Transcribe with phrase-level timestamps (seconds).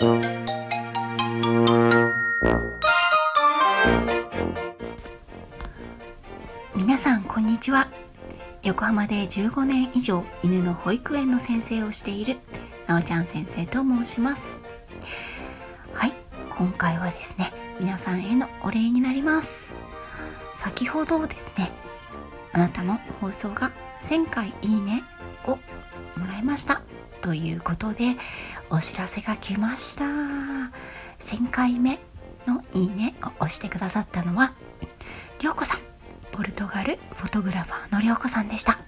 [0.00, 0.22] 皆
[6.96, 7.88] さんこんにちは。
[8.62, 12.36] 横浜で15年以上犬の保育園の先生をしている
[12.86, 14.60] なおちゃん先生と申します。
[15.92, 16.12] はい
[16.50, 19.72] 今回はですね皆さんへのお礼になります。
[20.54, 21.72] 先ほどですね
[22.52, 25.02] あなたの放送が1000回いいね
[25.48, 25.58] を
[26.16, 26.82] もらいました。
[27.28, 28.16] ということで
[28.70, 30.04] お知らせが来ました。
[31.18, 31.98] 1000回目
[32.46, 34.54] のいいねを押してくださったのは
[35.38, 35.80] りょうこさん。
[36.32, 38.78] ポルトガルフォトグラファーのりょうこさんでした。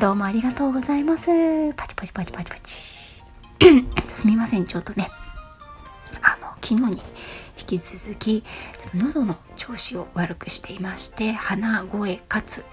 [0.00, 1.28] どうもありがとうございます。
[1.74, 2.76] パチパチパチパチパチ。
[4.10, 4.66] すみません。
[4.66, 5.08] ちょっとね
[6.22, 7.02] あの昨日に
[7.56, 12.64] 引き続きちょっと喉の調子を悪くしていまして鼻声かつ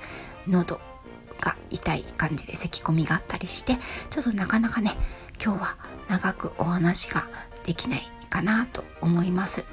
[0.47, 0.81] 喉
[1.41, 3.77] が痛い感じで咳き込みがあったりして
[4.09, 4.91] ちょっとなかなかね
[5.43, 7.29] 今日は長くお話が
[7.63, 9.65] できないかなと思います。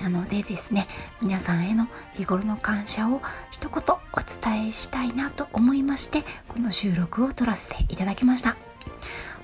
[0.00, 0.86] なのでですね
[1.22, 8.56] 皆さんへの日頃の感謝を一言お伝えしたいなと思いましてこの収録を撮らせていただきました。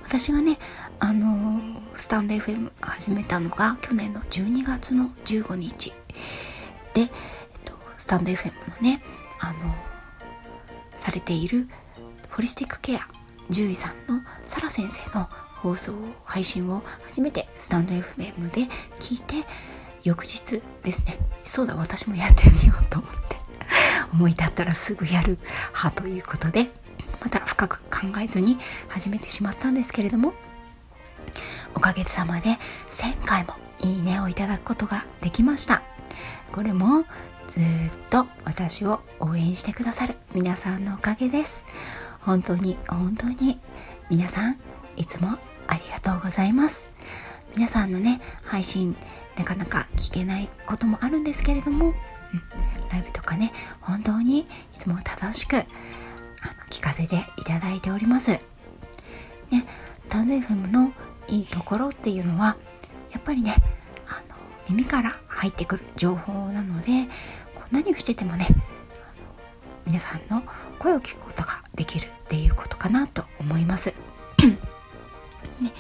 [0.03, 0.59] 私がね
[0.98, 5.91] あのー、スタンド FM 始めたのが去年の12月の15日
[6.92, 7.09] で、えっ
[7.64, 9.03] と、スタンド FM のね
[9.41, 9.91] あのー、
[11.03, 11.69] されている
[12.31, 13.00] ホリスティックケア
[13.48, 15.92] 獣医さんのサラ先生の放送
[16.25, 18.62] 配信を初めてスタンド FM で
[19.00, 19.47] 聞いて
[20.05, 23.36] 翌日ですねそうだ私もやってみようと思って
[24.14, 25.39] 思い立ったらすぐやる
[25.75, 26.70] 派ということで
[27.20, 30.34] また深く考えずに始めてしまったんですけれども
[31.75, 35.83] おかげさまで1000回もいいねをいただくことができました。
[36.53, 37.06] これも
[37.46, 37.62] ずっ
[38.10, 41.64] と私を応援してくださる皆さんのおかげです。
[42.20, 43.60] 本当に本当に
[44.10, 44.58] 皆さん
[44.96, 46.88] いつもありがとうございます。
[47.54, 48.96] 皆さんのね配信
[49.36, 51.94] なかなか聞けないこともあるんですけれども、うん、
[52.90, 54.46] ライブとかね本当にい
[54.78, 55.64] つも楽しくあの
[56.70, 58.31] 聞かせていただいております。
[58.31, 59.66] ね
[60.00, 60.92] スタンド FM の
[61.28, 62.56] いいところっていうのは
[63.10, 63.54] やっぱりね
[64.06, 64.36] あの
[64.69, 67.08] 耳から入ってくる情報なので
[67.56, 68.47] こう何をしててもね
[69.84, 70.44] 皆さんの
[70.78, 73.98] 声を聞くことができるっていうことかなと思います
[75.60, 75.72] ね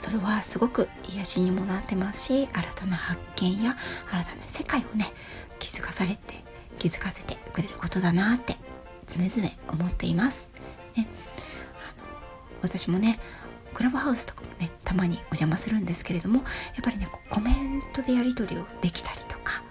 [0.00, 3.76] それはすごく癒しにもなってますし新たな発見や
[4.10, 5.12] 新たな世界をね
[5.60, 6.34] 気づかされて
[6.80, 8.54] 気づかせてくれることだなって
[9.06, 10.52] 常々思っています。
[10.96, 11.06] ね、
[11.88, 12.08] あの
[12.60, 13.20] 私もね
[13.76, 16.44] クラブハウスとかもねたまにお邪魔するんですけれどもやっ
[16.82, 19.62] ぱりねコメントでやり取りをできたりとか、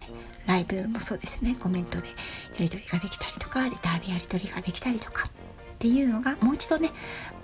[0.00, 0.08] ね、
[0.46, 1.56] ライブもそうですね。
[1.62, 2.14] コメントでや
[2.58, 6.94] り取りができたりとかレターでやり取りができたりとかっていうのがもう一度ねも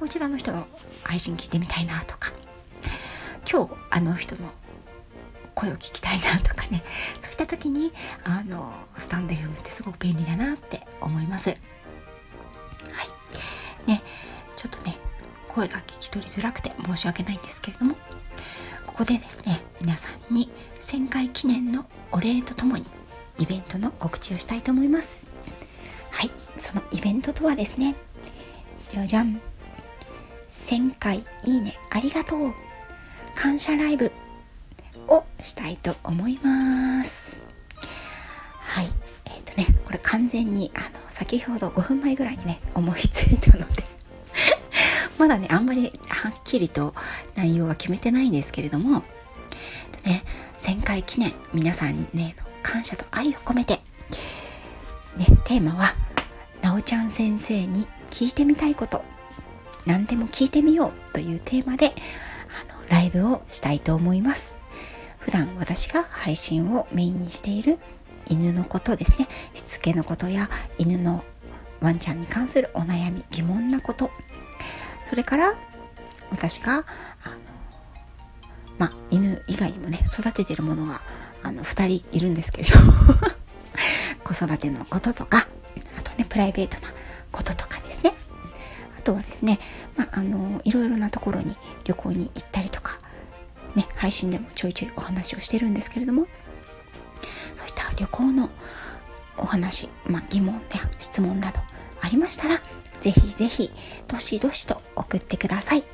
[0.02, 0.66] う一度あの人の
[1.04, 2.32] 配信聞いてみたいなとか
[3.48, 4.50] 今日あの人の
[5.54, 6.82] 声を聞きたいなとかね
[7.20, 7.92] そうした時に
[8.24, 11.77] あのスタンド FM ってすごく便利だなって思います。
[15.58, 17.96] 声が聞き取りづらくて申し訳ないんですけれども
[18.86, 22.84] ここでですね皆さんに1000回記念のお礼とともに
[23.40, 25.28] イベントの告知をしたいと思います。
[26.10, 27.94] はいそのイベントとはですね
[28.88, 29.40] じゃじゃん。
[30.48, 32.54] 1000回いいねありがとう。
[33.34, 34.10] 感謝ライブ
[35.06, 37.42] をしたいと思います。
[38.60, 38.88] はい
[39.26, 43.87] えっ、ー、とねこれ完全にあの先ほど5分前ぐらいにね思いついたので
[45.18, 46.94] まだねあんまりはっきりと
[47.34, 49.02] 内容は決めてないんですけれども
[50.04, 50.24] ね
[50.58, 53.74] 1000回記念皆さんね感謝と愛を込めて
[55.16, 55.94] ねテーマは
[56.62, 59.04] なおちゃん先生に聞いてみたいこと
[59.86, 61.94] 何でも聞いてみようというテーマで
[62.60, 64.60] あのライブをしたいと思います。
[65.18, 67.78] 普段私が配信をメインにしている
[68.28, 69.28] 犬のことですね。
[69.54, 71.24] しつけのことや犬の
[71.80, 74.10] ワンちゃんに関するお悩み疑問なこと
[75.08, 75.54] それから
[76.30, 76.84] 私があの
[78.76, 81.00] ま犬以外にもね育ててるものが
[81.42, 82.76] あの2人いるんですけれど
[84.22, 85.48] 子育てのこととか
[85.98, 86.92] あとねプライベートな
[87.32, 88.12] こととかですね。
[88.98, 89.58] あとはですね、
[89.96, 92.98] まあ、のいろいろなところに旅行に行ったりとか、
[93.76, 96.26] ね、配信でもちょいちょいお話をしてるんですけれども
[97.54, 98.50] そういった旅行の
[99.38, 100.60] お話、ま、疑問や
[100.98, 101.60] 質問など
[102.02, 102.60] ありましたら
[103.00, 103.70] ぜひぜひ
[104.06, 105.80] どしどしと送ってください。
[105.80, 105.86] ね、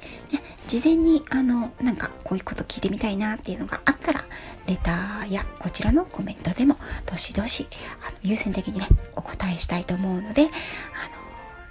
[0.67, 4.25] 事前にあのなんかこういうこと聞いてみたいなっていうのがあったら
[4.67, 7.67] レターやこちらのコメントでもどしどし
[8.07, 10.51] あの優先的にねお答えしたいと思うのであの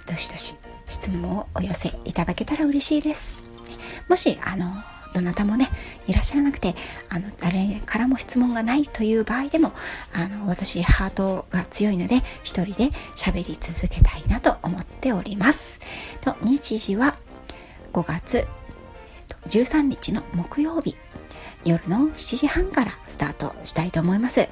[0.06, 0.54] どしどし
[0.86, 3.42] 質問をお寄せいただけたら嬉しいです。
[4.08, 4.66] もしあの
[5.14, 5.70] どなたもね
[6.06, 6.74] いらっしゃらなくて
[7.08, 9.72] あの誰からも質問がないという場合でも
[10.12, 15.80] あの私ハートが強いので一人で喋り続けたいなと思っております。
[16.20, 17.16] と日時は
[17.92, 18.46] 5月
[19.46, 20.96] 13日の木曜日
[21.64, 24.50] 夜の7時半からスタートしたいと思います。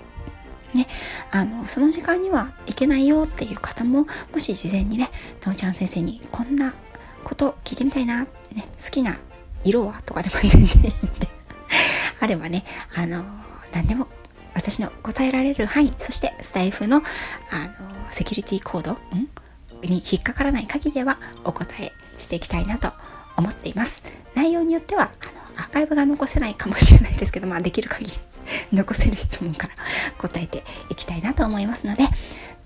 [0.74, 0.86] ね、
[1.30, 5.10] あのその時間には行けないよっていう方ももし事前にね
[5.44, 6.72] なおちゃん先生にこんな
[7.24, 8.28] こと聞いてみたいな、ね、
[8.82, 9.18] 好きな
[9.64, 10.02] 色は？
[10.04, 10.66] とかでも全然いいん
[11.18, 11.28] で。
[12.20, 12.64] あればね
[12.96, 13.24] あの
[13.72, 14.06] 何でも
[14.54, 17.04] 私の答えられる範囲そしてスタイフのあの
[18.12, 18.98] セキュリティコード
[19.82, 22.92] に引っかからない限りではお答えしていきたいなと
[23.36, 24.04] 思っています。
[24.34, 25.26] 内容によってはあ
[25.58, 28.12] のアーカイブが残せないかもしれないですけどまあできる限り
[28.72, 29.74] 残せる質問から
[30.18, 32.04] 答えていきたいなと思いますので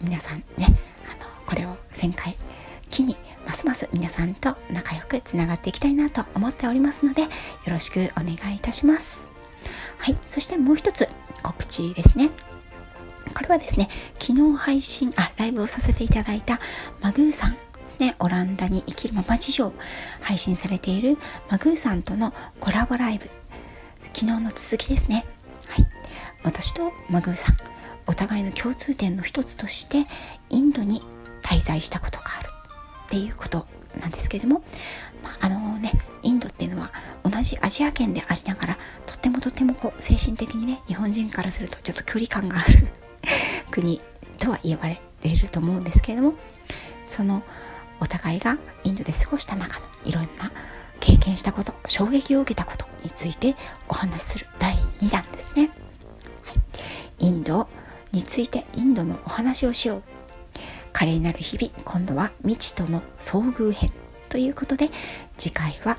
[0.01, 0.45] 皆さんね
[1.09, 2.37] あのこれを1000回
[2.89, 7.29] 機にますます皆さんと仲良くつながっていきたいなと思っておりますのでよ
[7.69, 9.31] ろしくお願いいたします。
[9.99, 11.09] はいそしてもう一つ
[11.43, 12.31] 告知ですね。
[13.35, 13.89] これはですね
[14.19, 16.61] 昨日配信あライブをさせていただいた
[17.01, 18.17] マグーさんですね。
[18.19, 19.73] オランダに生きるママ事情
[20.21, 21.19] 配信されている
[21.51, 23.27] マグーさんとのコラボライブ。
[24.13, 25.27] 昨日の続きですね。
[25.69, 25.87] はい。
[26.45, 27.57] 私とマグーさん
[28.07, 30.05] お互いの共通点の一つとして
[30.49, 31.03] インドに
[31.43, 32.56] 滞在したことがある。
[33.07, 33.67] っていうこと
[34.01, 34.63] なんですけれども、
[35.23, 35.93] まあ、あのね
[36.23, 36.91] インドっていうのは
[37.23, 42.89] 同じアジア圏でありながらとってもとってもこう精神的にね日本人からするとちょっと距離感がある
[43.71, 44.01] 国
[44.39, 46.35] とは言われると思うんですけれども
[47.07, 47.43] その
[48.01, 50.53] お互いがインドで過ごした中のいろんな
[51.01, 53.55] 経験したこと衝撃を受けたことについて
[53.89, 55.71] お話しする第2弾ですね、
[56.43, 56.53] は
[57.21, 57.69] い、インド
[58.13, 60.03] についてインドのお話をしよう
[60.97, 63.93] 華麗なる日々今度は未知との遭遇編
[64.31, 64.89] ということで
[65.37, 65.99] 次回は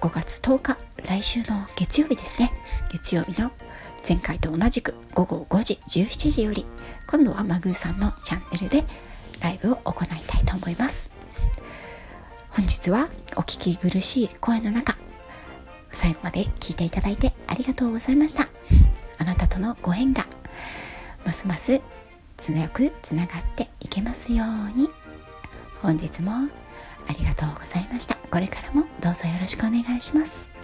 [0.00, 0.76] 5月10日
[1.06, 2.50] 来週の月曜日ですね。
[2.90, 3.52] 月曜日の
[4.06, 6.66] 前回と同じく午後5時17時より
[7.06, 8.82] 今度はマグーさんのチャンネルで
[9.40, 11.12] ライブを行いたいと思います。
[12.50, 14.96] 本日はお聞き苦しい声の中
[15.90, 18.48] 最後まで聞いていただいてありがとうございました。
[19.18, 20.26] あなたとのご縁が
[21.24, 21.80] ますます
[22.38, 24.88] 強くつながっていけますように。
[25.82, 28.14] 本日もありがとうございました。
[28.30, 30.57] これからもどうぞよろしくお願いします。